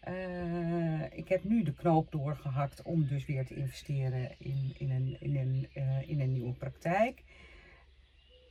[0.00, 5.16] Eh, ik heb nu de knoop doorgehakt om dus weer te investeren in, in, een,
[5.20, 7.22] in, een, eh, in een nieuwe praktijk.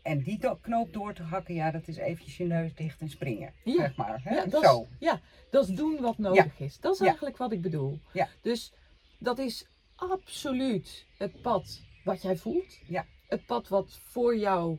[0.04, 3.54] En die knoop door te hakken, ja, dat is eventjes je neus dicht en springen,
[3.64, 3.76] Ja.
[3.76, 4.22] zeg maar.
[4.24, 4.36] Hè?
[4.36, 4.82] Ja, dat Zo.
[4.82, 6.80] is, ja, dat is doen wat nodig is.
[6.80, 7.06] Dat is Ja.
[7.06, 8.00] eigenlijk wat ik bedoel.
[8.14, 8.28] Ja.
[8.42, 8.74] Dus
[9.20, 12.80] dat is absoluut het pad wat jij voelt.
[12.88, 13.06] Ja.
[13.36, 14.78] Het pad wat voor jou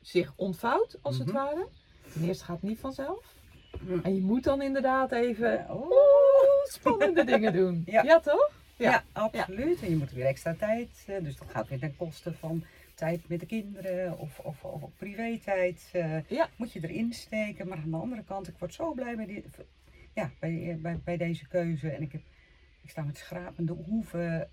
[0.00, 1.36] zich ontvouwt, als het Mhm.
[1.36, 1.66] ware.
[2.12, 3.34] Ten eerste gaat het niet vanzelf.
[3.86, 3.98] Hm.
[4.02, 6.64] En je moet dan inderdaad even Oh.
[6.64, 7.82] spannende dingen doen.
[7.86, 8.20] Ja.
[8.20, 8.50] toch?
[8.76, 8.90] Ja.
[8.90, 9.82] Ja, absoluut.
[9.82, 13.28] En je moet weer extra tijd, eh, dus dat gaat weer ten koste van tijd
[13.28, 15.88] met de kinderen of, of, of, privé-tijd.
[15.92, 16.48] eh, Ja.
[16.56, 17.68] Moet je erin steken.
[17.68, 19.44] Maar aan de andere kant, ik word zo blij bij, die,
[20.14, 21.90] ja, bij, eh, bij, bij deze keuze.
[21.90, 22.22] En ik, heb,
[22.82, 24.50] ik sta met schrapende hoeven,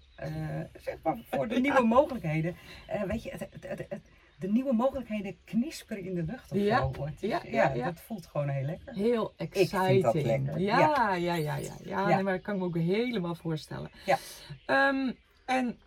[0.79, 2.55] zeg maar, voor de nieuwe mogelijkheden.
[2.87, 3.47] Eh, weet je, het,
[3.89, 4.01] het,
[4.39, 7.05] de nieuwe mogelijkheden knisperen in de lucht of Ja, zo.
[7.19, 7.41] Is- ja,
[7.73, 8.93] ja, dat voelt gewoon heel lekker.
[8.93, 10.03] Heel vind exciting.
[10.03, 11.13] dat lekker, Ja, ja.
[11.15, 12.05] ja, ja, ja.
[12.07, 13.89] Nee, maar dat kan ik me ook helemaal voorstellen.
[14.05, 14.17] Ja.
[14.65, 15.11] Ehm,
[15.45, 15.77] en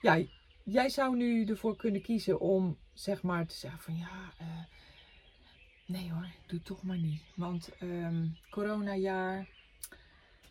[0.00, 0.22] ja,
[0.62, 4.46] jij zou nu ervoor kunnen kiezen om zeg maar te zeggen van ja, eh,
[5.86, 7.22] nee hoor, doe toch maar niet.
[7.36, 9.46] Want ehm coronajaar,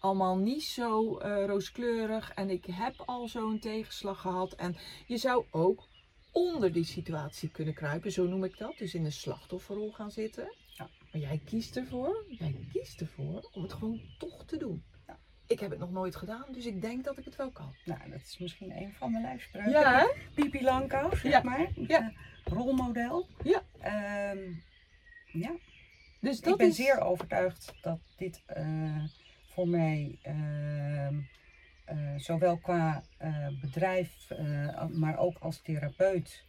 [0.04, 4.54] allemaal niet zo eh, rooskleurig en ik heb al zo'n tegenslag gehad.
[4.54, 4.76] En
[5.08, 5.88] je zou ook
[6.32, 8.78] onder die situatie kunnen kruipen, zo noem ik dat.
[8.78, 10.54] Dus in een slachtofferrol gaan zitten.
[10.68, 10.89] Ja.
[11.12, 14.84] Maar jij kiest ervoor, jij kiest ervoor om het gewoon toch te doen.
[15.08, 15.20] Ja.
[15.48, 17.76] Ik heb het nog nooit gedaan, dus ik denk dat ik het wel kan.
[17.86, 19.72] Nou, dat is misschien een van mijn lijfspreuken.
[19.72, 20.13] Ja?
[20.36, 21.72] Pipi Langkous, zeg Ja, maar.
[21.88, 22.00] ja.
[22.00, 23.28] Eh, rolmodel.
[23.44, 23.63] Ja.
[23.80, 24.54] Ehm,
[25.26, 25.52] ja.
[26.22, 26.76] Dus dat ik ben is...
[26.76, 29.04] zeer overtuigd dat dit eh,
[29.54, 31.16] voor mij, ehm,
[31.86, 36.46] eh, zowel qua eh, bedrijf, eh, maar ook als therapeut,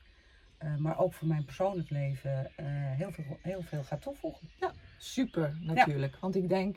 [0.79, 2.51] maar ook voor mijn persoonlijk leven,
[2.97, 4.49] heel, veel, heel veel gaat toevoegen.
[4.99, 6.17] super natuurlijk.
[6.21, 6.77] Want ik denk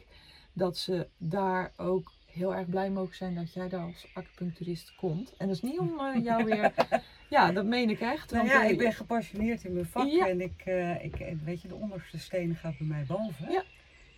[0.54, 5.36] dat ze daar ook heel erg blij mogen zijn dat jij daar als acupuncturist komt.
[5.38, 6.74] En dat is niet om jou weer...
[7.30, 8.32] Ja, dat meen ik echt.
[8.32, 10.28] Nou ja, ik ben gepassioneerd in mijn vak Ja.
[10.28, 10.66] en ik,
[11.02, 13.52] ik, weet je, de onderste steen gaat bij mij boven.
[13.52, 13.64] Ja.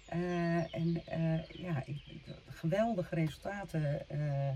[0.10, 2.02] Eh, en eh, ja, ik,
[2.50, 4.50] geweldige resultaten eh,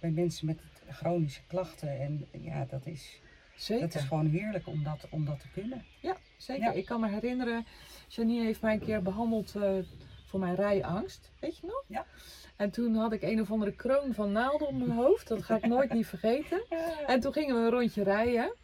[0.00, 2.00] bij mensen met chronische klachten.
[2.00, 3.20] En ja, dat is,
[3.56, 3.86] Zeker.
[3.86, 5.84] dat is gewoon heerlijk om dat, om dat te kunnen.
[6.00, 6.64] Ja, zeker.
[6.64, 6.72] Ja.
[6.72, 7.66] Ik kan me herinneren,
[8.08, 9.72] Janine heeft mij een keer behandeld eh,
[10.26, 11.30] voor mijn rijangst.
[11.40, 11.84] Weet je nog?
[11.86, 12.06] Ja.
[12.56, 15.28] En toen had ik een of andere kroon van naalden op mijn hoofd.
[15.28, 16.62] Dat ga ik nooit niet vergeten.
[17.06, 18.54] En toen gingen we een rondje rijden.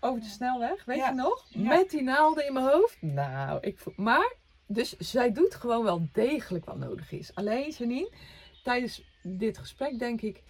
[0.00, 1.08] Over de snelweg, weet Ja.
[1.08, 1.46] je nog?
[1.48, 1.68] Ja.
[1.68, 3.02] Met die naalden in mijn hoofd.
[3.02, 3.92] Nou, ik voel...
[3.96, 4.34] Maar,
[4.66, 7.34] dus zij doet gewoon wel degelijk wat nodig is.
[7.34, 8.10] Alleen, Janine,
[8.62, 10.42] tijdens dit gesprek denk ik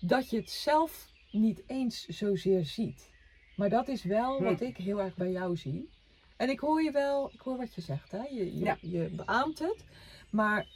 [0.00, 3.10] dat je het zelf niet eens zozeer ziet.
[3.56, 4.44] Maar dat is wel Hm.
[4.44, 5.90] wat ik heel erg bij jou zie.
[6.36, 8.22] En ik hoor je wel, ik hoor wat je zegt, hè?
[8.22, 8.78] Je, je, Ja.
[8.80, 9.84] je beaamt het.
[10.30, 10.66] Maar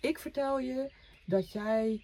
[0.00, 0.90] ik vertel je
[1.26, 2.02] dat jij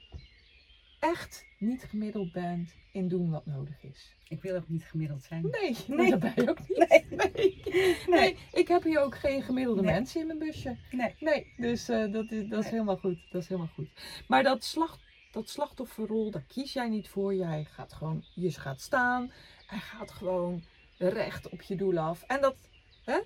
[0.98, 4.16] echt niet gemiddeld bent in doen wat nodig is.
[4.28, 5.50] Ik wil ook niet gemiddeld zijn.
[5.50, 6.10] Nee, Nee.
[6.18, 6.88] dat ben je ook niet.
[6.88, 7.06] Nee.
[7.32, 7.96] Nee.
[8.06, 8.36] Nee.
[8.52, 10.76] ik heb hier ook geen gemiddelde mensen in mijn busje.
[10.90, 11.14] Nee.
[11.20, 13.18] Nee, dus eh, dat, is, dat is helemaal goed.
[13.30, 13.88] Dat is helemaal goed.
[14.28, 14.98] Maar dat, slag,
[15.32, 17.34] dat slachtofferrol, daar kies jij niet voor.
[17.34, 19.32] Jij gaat gewoon, je gaat staan
[19.68, 20.62] en gaat gewoon
[20.98, 22.22] recht op je doel af.
[22.22, 22.56] En dat,
[23.04, 23.18] hè?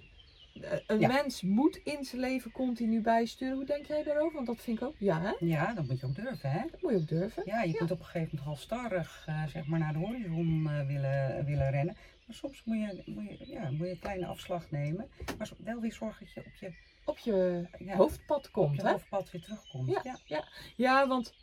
[0.87, 1.09] Een Ja.
[1.09, 3.55] mens moet in zijn leven continu bijsturen.
[3.57, 4.35] Hoe denk jij daarover?
[4.35, 5.33] Want dat vind ik ook, ja, hè?
[5.47, 6.61] Ja, dat moet je ook durven, hè?
[6.71, 7.43] Dat moet je ook durven.
[7.47, 7.79] Ja, je Ja.
[7.79, 11.71] kunt op een gegeven moment halstarrig eh, zeg maar naar de horizon eh, willen, willen
[11.71, 11.97] rennen.
[12.27, 15.09] Maar soms moet je, moet, je, ja, moet je een kleine afslag nemen.
[15.39, 18.83] Maar wel weer zorgen dat je op je, Op je ja, hoofdpad op komt, je
[18.83, 18.91] hè?
[18.91, 19.89] hoofdpad weer terugkomt.
[19.91, 20.19] Ja, Ja.
[20.25, 20.45] ja.
[20.77, 21.35] ja, want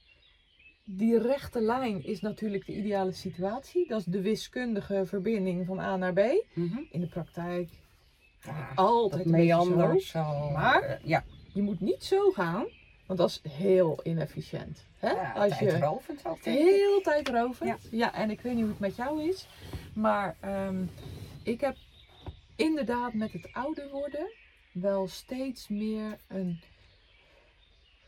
[0.83, 3.87] die rechte lijn is natuurlijk de ideale situatie.
[3.87, 6.19] Dat is de wiskundige verbinding van A naar B.
[6.53, 6.79] Mhm.
[6.91, 7.69] In de praktijk
[8.43, 9.27] Ja, altijd
[10.03, 10.49] zo.
[10.49, 11.23] Maar- eh, ja,
[11.53, 12.65] Je moet niet zo gaan,
[13.05, 14.85] want dat is heel inefficiënt.
[14.97, 15.09] Hè?
[15.11, 16.43] ja Als je tijdrovend ook, ik.
[16.43, 17.69] heel tijdrovend.
[17.91, 17.97] Ja.
[17.97, 18.13] Ja.
[18.13, 19.47] en ik weet niet hoe het met jou is.
[19.93, 20.83] Maar ehm,
[21.43, 21.75] ik heb
[22.55, 24.31] inderdaad met het ouder worden
[24.71, 26.59] wel steeds meer een.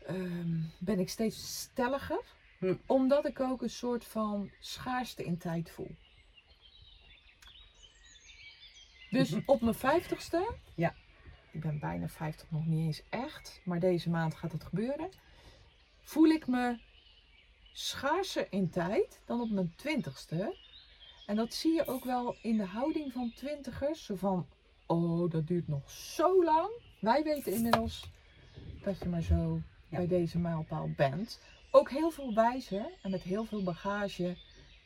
[0.06, 2.20] ehm, ben ik steeds stelliger.
[2.58, 2.74] Hm.
[2.86, 5.90] Omdat ik ook een soort van schaarste in tijd voel.
[9.14, 10.54] Dus op mijn vijftigste.
[10.74, 10.94] Ja.
[11.50, 13.60] Ik ben bijna 50 nog niet eens echt.
[13.64, 15.08] Maar deze maand gaat het gebeuren.
[16.00, 16.78] Voel ik me
[17.72, 20.56] schaarser in tijd dan op mijn twintigste.
[21.26, 24.04] En dat zie je ook wel in de houding van twintigers.
[24.04, 24.46] Zo van,
[24.86, 26.70] oh, dat duurt nog zo lang.
[27.00, 28.10] Wij weten inmiddels
[28.82, 29.96] dat je maar zo Ja.
[29.96, 31.40] bij deze mijlpaal bent.
[31.70, 34.36] Ook heel veel wijzer en met heel veel bagage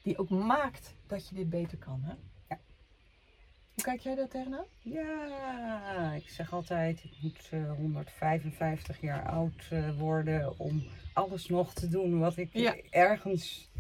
[0.02, 2.02] die ook maakt dat je dit beter kan.
[2.02, 2.14] Hè?
[3.78, 4.64] Hoe kijk jij daar tegenaan?
[4.82, 11.74] Ja, ik zeg altijd, ik moet eh, 155 jaar oud eh, worden om alles nog
[11.74, 12.76] te doen wat ik Ja.
[12.90, 13.70] ergens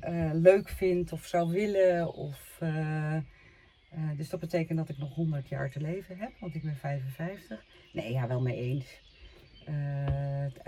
[0.00, 2.14] eh, leuk vind of zou willen.
[2.14, 2.60] Of,
[4.16, 7.64] dus dat betekent dat ik nog 100 jaar te leven heb, want ik ben 55.
[7.92, 9.00] Nee, ja, wel mee eens.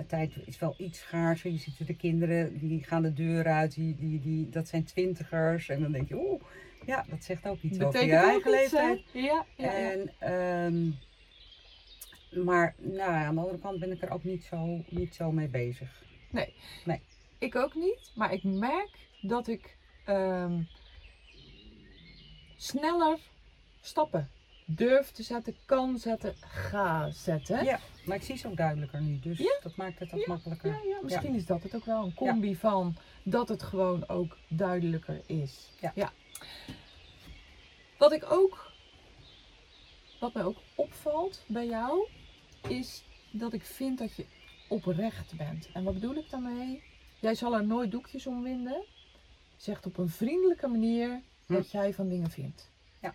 [0.07, 1.51] Tijd is wel iets schaarser.
[1.51, 5.69] Je ziet de kinderen die gaan de deur uit, die, die, die, dat zijn twintigers.
[5.69, 6.43] En dan denk je, oeh,
[6.87, 9.03] ja, dat zegt ook iets over je Betekent eigen leeftijd.
[9.13, 9.73] Ja, ja.
[9.73, 10.91] En, ehm,
[12.45, 15.49] maar nou, aan de andere kant ben ik er ook niet zo, niet zo mee
[15.49, 16.03] bezig.
[17.39, 18.91] Ik ook niet, maar ik merk
[19.21, 20.63] dat ik ehm,
[22.57, 23.19] sneller
[23.81, 24.31] stappen
[24.65, 27.65] durf te zetten, kan zetten, ga zetten.
[27.65, 29.59] Ja, maar ik zie ze ook duidelijker nu, dus Ja.
[29.63, 30.71] dat maakt het ook Ja, makkelijker.
[30.71, 35.21] Ja, misschien is dat het ook wel een combi van dat het gewoon ook duidelijker
[35.27, 35.71] is.
[35.95, 36.13] Ja.
[37.99, 38.73] Wat ik ook,
[40.21, 42.09] wat mij ook opvalt bij jou,
[42.69, 44.25] is dat ik vind dat je
[44.69, 45.69] oprecht bent.
[45.73, 46.83] En wat bedoel ik daarmee?
[47.21, 48.85] Jij zal er nooit doekjes om winden.
[49.57, 51.53] Zegt op een vriendelijke manier Hm.
[51.55, 52.71] wat jij van dingen vindt.
[53.01, 53.15] Ja.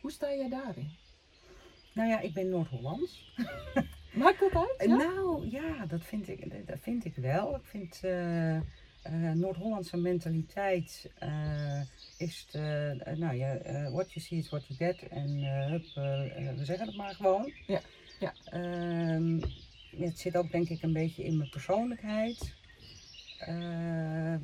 [0.00, 0.90] Hoe sta jij daarin?
[1.92, 3.34] Nou ja, ik ben Noord-Hollands.
[4.12, 4.74] Maakt dat uit?
[4.88, 4.96] Ja?
[4.96, 7.54] Nou ja, dat vind ik, dat vind ik wel.
[7.56, 8.60] Ik vind eh,
[9.02, 11.80] eh, Noord-Hollandse mentaliteit eh,
[12.18, 13.58] is, de, eh, nou ja,
[13.90, 15.08] what you see is what you get.
[15.08, 15.28] En
[15.70, 15.84] hup,
[16.56, 17.52] we zeggen het maar gewoon.
[17.66, 17.80] Ja,
[18.20, 18.34] ja.
[18.44, 19.40] Ehm,
[19.96, 22.54] het zit ook denk ik een beetje in mijn persoonlijkheid.
[23.38, 24.38] Ehm,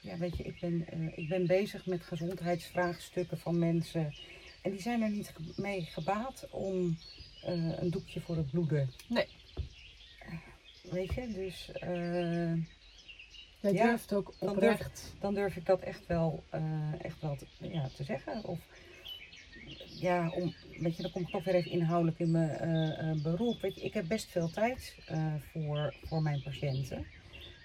[0.00, 0.86] ja, weet je, ik ben,
[1.18, 4.14] ik ben bezig met gezondheidsvraagstukken van mensen.
[4.62, 6.98] En die zijn er niet mee gebaat om
[7.76, 8.90] een doekje voor het bloeden.
[9.08, 9.26] Nee.
[10.90, 11.70] Weet je, dus
[13.72, 15.14] Jij Ja, durft ook dan oprecht.
[15.20, 16.62] dan durf ik dat echt wel, eh,
[17.02, 18.44] echt wel te, ja, te zeggen.
[18.44, 18.58] Of
[20.00, 23.22] ja, om, weet je, dan kom ik toch weer even inhoudelijk in mijn eh, eh,
[23.22, 23.60] beroep.
[23.60, 24.96] Weet je, ik heb best veel tijd
[25.52, 27.06] voor, voor mijn patiënten.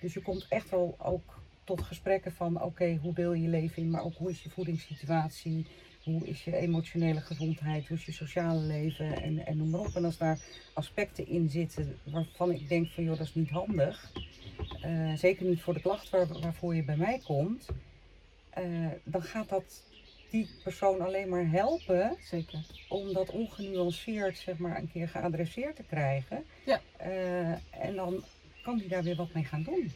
[0.02, 3.84] Dus je komt echt wel ook tot gesprekken van oké, hoe deel je je leven
[3.84, 5.66] in, maar ook hoe is je voedingssituatie,
[6.04, 9.96] hoe is je emotionele gezondheid, hoe is je sociale leven en, en noem maar op.
[9.96, 10.40] En als daar
[10.74, 14.12] aspecten in zitten waarvan ik denk van joh, dat is niet handig,
[14.82, 17.66] eh, zeker niet voor de klacht waar, waarvoor je bij mij komt,
[18.50, 19.84] eh, dan gaat dat
[20.30, 22.60] die persoon alleen maar helpen Zeker.
[22.90, 26.46] om dat ongenuanceerd zeg maar een keer geadresseerd te krijgen.
[26.66, 26.82] Ja.
[26.98, 27.52] Eh,
[27.84, 28.24] en dan
[28.62, 29.92] kan die daar weer wat mee gaan doen.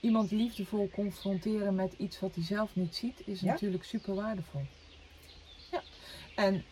[0.00, 3.46] Iemand liefdevol confronteren met iets wat hij zelf niet ziet, is Ja.
[3.52, 4.62] natuurlijk super waardevol.
[5.72, 5.82] Ja.
[6.36, 6.64] En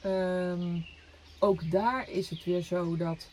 [0.00, 0.80] ehm,
[1.38, 3.28] ook daar is het weer zo dat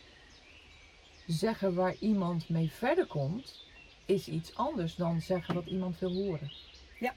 [1.27, 3.63] zeggen waar iemand mee verder komt,
[4.05, 6.51] is iets anders dan zeggen wat iemand wil horen.
[6.99, 7.13] Ja.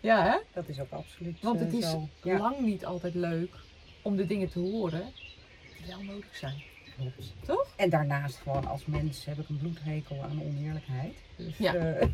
[0.00, 0.36] Ja, hè?
[0.52, 2.08] Dat is ook absoluut Want eh, het is zo.
[2.22, 3.54] Ja, lang niet altijd leuk
[4.02, 5.12] om de dingen te horen
[5.76, 6.62] die wel nodig zijn.
[6.96, 7.32] klopt.
[7.46, 7.66] Toch?
[7.76, 11.14] En daarnaast gewoon als mens heb ik een bloedhekel aan oneerlijkheid.
[11.36, 11.74] Dus Ja.
[11.74, 12.08] eh, dat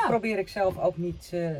[0.00, 0.06] Ja.
[0.06, 1.50] probeer ik zelf ook niet, eh,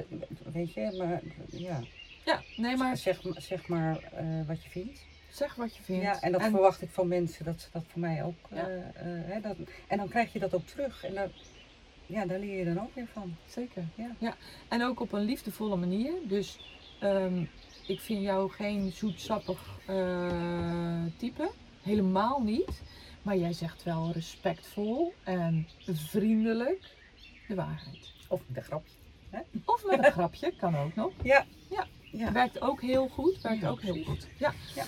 [0.53, 1.23] weet je, maar
[1.61, 1.81] ja,
[2.25, 5.01] Ja, nee, maar zeg, maar- zeg maar eh, wat je vindt.
[5.33, 6.03] Zeg wat je vindt.
[6.03, 8.35] Ja, en dat En- verwacht ik van mensen, dat ze dat voor mij ook.
[8.55, 8.69] Ja.
[8.69, 8.85] eh, eh,
[9.29, 9.57] hè, dat,
[9.89, 11.05] en dan krijg je dat ook terug.
[11.05, 11.31] En daar,
[12.07, 13.37] ja, daar leer je dan ook weer van.
[13.47, 13.85] Zeker.
[14.19, 14.35] Ja.
[14.69, 16.13] En ook op een liefdevolle manier.
[16.25, 16.59] Dus
[17.01, 17.45] ehm,
[17.87, 21.51] ik vind jou geen zoetsappig eh, type.
[21.83, 22.83] Helemaal niet.
[23.23, 26.97] Maar jij zegt wel respectvol en vriendelijk
[27.49, 28.13] de waarheid.
[28.29, 28.93] Of de grapje.
[29.65, 31.13] Of met een grapje, kan ook nog.
[31.23, 31.45] Ja.
[31.71, 31.87] Ja.
[32.13, 32.33] Ja.
[32.33, 33.41] Werkt ook heel goed.
[33.41, 34.09] Werkt Ja, ook heel precies.
[34.11, 34.27] goed.
[34.39, 34.53] Ja.
[34.75, 34.85] Ja.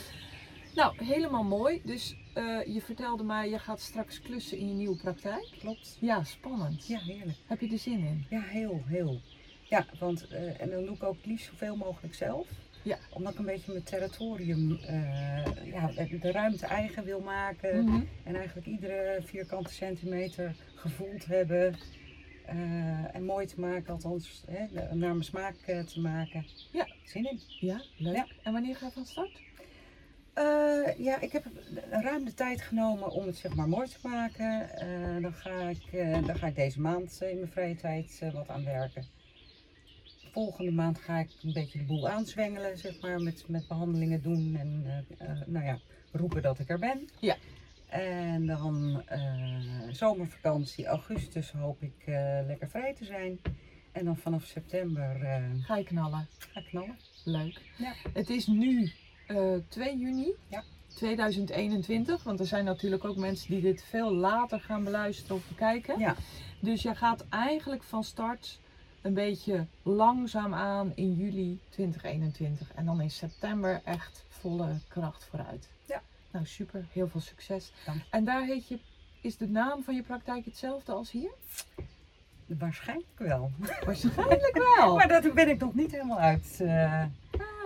[0.75, 1.81] Nou, helemaal mooi.
[1.85, 5.49] Dus eh, je vertelde mij, je gaat straks klussen in je nieuwe praktijk.
[5.59, 5.97] Klopt.
[6.01, 6.87] Ja, spannend.
[6.87, 7.39] Ja, heerlijk.
[7.47, 8.27] Heb je er zin in?
[8.31, 9.21] Ja, heel, heel.
[9.63, 12.49] Ja, want eh, en dan doe ik ook het liefst zoveel mogelijk zelf.
[12.83, 12.99] Ja.
[13.11, 17.85] Omdat ik een beetje mijn territorium, eh, ja, de ruimte eigen wil maken.
[17.85, 18.01] Mhm.
[18.25, 21.75] En eigenlijk iedere vierkante centimeter gevoeld hebben.
[23.13, 25.55] en mooi te maken, althans hè, naar mijn smaak
[25.87, 26.47] te maken.
[26.73, 26.87] Ja.
[27.05, 27.41] Zin in.
[27.61, 28.15] Ja, leuk.
[28.15, 28.27] Ja.
[28.43, 29.44] En wanneer ga je van start?
[30.35, 31.45] Eh, ja, ik heb
[31.91, 34.79] ruim de tijd genomen om het zeg maar mooi te maken.
[34.79, 38.49] Eh, dan, ga ik, eh, dan ga ik deze maand in mijn vrije tijd wat
[38.49, 39.05] aan werken.
[40.33, 44.57] Volgende maand ga ik een beetje de boel aanzwengelen, zeg maar, met, met behandelingen doen
[44.57, 44.87] en
[45.47, 45.79] nou ja,
[46.13, 47.09] roepen dat ik er ben.
[47.21, 47.37] Ja.
[47.89, 49.03] En dan
[49.91, 52.03] zomervakantie, augustus hoop ik
[52.47, 53.39] lekker vrij te zijn.
[53.93, 55.17] En dan vanaf september
[55.61, 56.29] Ga je knallen.
[56.39, 56.99] ga ik knallen.
[57.25, 57.61] Leuk.
[57.79, 57.93] Ja.
[58.13, 58.93] Het is nu
[59.27, 59.37] eh
[59.69, 60.63] 2 juni Ja.
[60.95, 65.99] 2021, want er zijn natuurlijk ook mensen die dit veel later gaan beluisteren of bekijken.
[65.99, 66.15] Ja.
[66.61, 68.59] Dus jij gaat eigenlijk van start
[69.03, 72.73] een beetje langzaam aan in juli 2021.
[72.75, 75.69] En dan in september echt volle kracht vooruit.
[75.87, 76.03] Ja.
[76.31, 76.85] Nou, super.
[76.93, 77.73] Heel veel succes.
[77.87, 78.05] Dank je.
[78.11, 78.79] En daar heet je,
[79.21, 81.31] is de naam van je praktijk hetzelfde als hier?
[82.47, 83.51] Waarschijnlijk wel.
[83.85, 84.95] Waarschijnlijk wel.
[84.97, 86.57] Maar daar ben ik nog niet helemaal uit.
[86.61, 87.03] eh,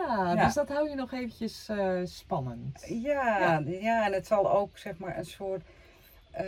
[0.09, 0.45] Ja.
[0.45, 2.85] Dus dat hou je nog eventjes eh, spannend.
[2.89, 4.07] Ja, ja.
[4.07, 5.63] en het zal ook zeg maar een soort
[6.31, 6.47] eh,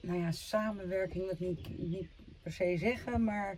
[0.00, 2.08] nou ja, samenwerking, wil ik niet, niet
[2.42, 3.56] per se zeggen, maar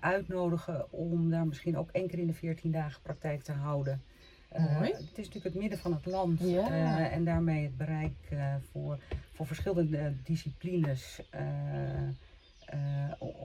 [0.00, 4.02] uitnodigen om daar misschien ook één keer in de 14 dagen praktijk te houden.
[4.56, 4.92] Eh, Mooi.
[4.92, 6.68] het is natuurlijk het midden van het land Ja.
[6.68, 8.98] eh, en daarmee het bereik eh, voor,
[9.32, 11.20] voor verschillende disciplines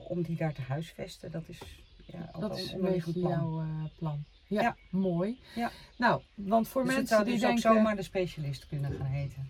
[0.08, 1.30] om die daar te huisvesten.
[1.30, 1.58] Dat is,
[2.06, 3.30] ja, Dat is een beetje plan.
[3.30, 3.62] jouw
[3.98, 4.24] plan.
[4.46, 4.76] Ja, Ja.
[4.90, 5.38] mooi.
[5.54, 5.70] Ja.
[5.96, 7.70] Nou, want voor dus mensen zou die dus denken...
[7.70, 9.46] ook zomaar de specialist kunnen gaan heten.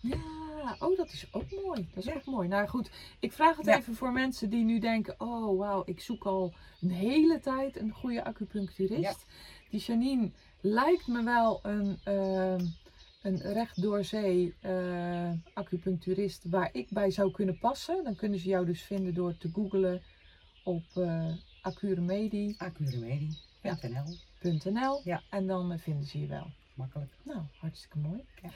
[0.00, 1.88] Ja, oh, dat is ook mooi.
[1.94, 2.14] Dat is Ja.
[2.16, 2.48] ook mooi.
[2.48, 3.76] Nou goed, ik vraag het Ja.
[3.78, 7.90] even voor mensen die nu denken: oh wauw, ik zoek al een hele tijd een
[7.92, 9.24] goede acupuncturist.
[9.70, 10.30] Die Janine
[10.62, 12.64] lijkt me wel een, ehm,
[13.22, 18.04] een recht door zee eh, acupuncturist waar ik bij zou kunnen passen.
[18.04, 20.02] Dan kunnen ze jou dus vinden door te googlen
[20.64, 21.26] op eh
[21.62, 22.54] acuremedi.nl
[23.62, 25.00] Acuremedie.nl.
[25.04, 25.22] Ja.
[25.30, 26.46] en dan eh, vinden ze je wel.
[26.74, 27.12] Makkelijk.
[27.22, 28.24] Nou, hartstikke mooi.
[28.42, 28.50] Ja.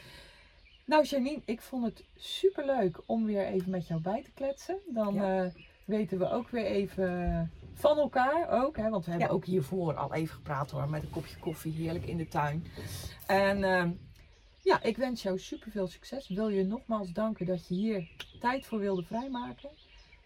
[0.85, 4.79] Nou, Janine, ik vond het super leuk om weer even met jou bij te kletsen.
[4.95, 5.53] Dan Ja.
[5.85, 8.77] weten we ook weer even van elkaar ook.
[8.77, 8.91] Hè?
[8.91, 9.35] Want we hebben Ja.
[9.35, 10.89] ook hiervoor al even gepraat hoor.
[10.91, 12.65] Met een kopje koffie, heerlijk in de tuin.
[13.27, 13.91] En ehm,
[14.63, 16.29] ja, ik wens jou super veel succes.
[16.29, 18.09] Wil je nogmaals danken dat je hier
[18.41, 19.71] tijd voor wilde vrijmaken.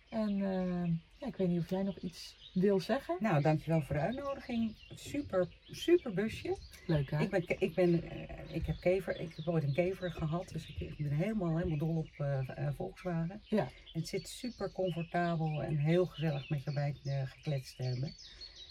[0.08, 0.84] En ehm,
[1.16, 3.16] ja, ik weet niet of jij nog iets wil zeggen.
[3.20, 4.76] Nou, dankjewel voor de uitnodiging.
[4.94, 6.56] Super, super busje.
[6.86, 7.20] Leuk hè?
[7.20, 10.68] Ik, ben, ik, ben, eh, ik heb kever, ik heb ooit een kever gehad, dus
[10.68, 13.42] ik, ik ben helemaal, helemaal dol op eh, eh, Volkswagen.
[13.44, 13.62] Ja.
[13.62, 18.14] En het zit super comfortabel en heel gezellig met je bij gekletst te hebben.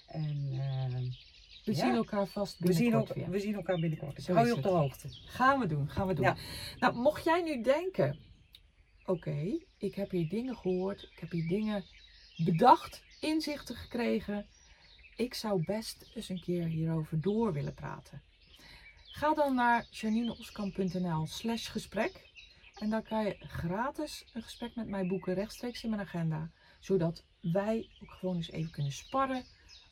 [0.07, 0.49] En
[1.65, 1.79] we ja.
[1.85, 4.23] zien elkaar vast we, zien ook, we zien elkaar binnenkort.
[4.23, 5.07] Zo hou je op de hoogte.
[5.09, 6.25] Gaan we doen, gaan we doen.
[6.25, 6.35] Ja.
[6.79, 8.17] Nou, mocht jij nu denken,
[9.05, 11.83] oké, ik heb hier dingen gehoord, ik heb hier dingen
[12.37, 14.45] bedacht, inzichten gekregen.
[15.15, 18.21] Ik zou best eens een keer hierover door willen praten.
[19.12, 22.27] Ga dan naar janineoskamp.nl slash gesprek.
[22.75, 26.49] En dan kan je gratis een gesprek met mij boeken rechtstreeks in mijn agenda.
[26.79, 29.43] Zodat wij ook gewoon eens even kunnen sparren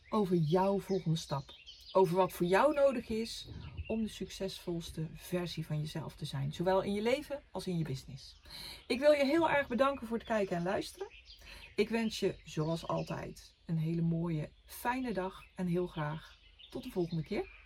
[0.09, 1.43] over jouw volgende stap.
[1.91, 3.47] Over wat voor jou nodig is
[3.87, 6.53] om de succesvolste versie van jezelf te zijn.
[6.53, 8.35] Zowel in je leven als in je business.
[8.87, 11.07] Ik wil je heel erg bedanken voor het kijken en luisteren.
[11.77, 16.37] Ik wens je zoals altijd een hele mooie, fijne dag en heel graag
[16.69, 17.56] tot de volgende keer.